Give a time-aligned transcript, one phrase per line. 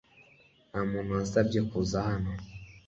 [0.69, 2.31] Nta muntu wansabye kuza hano.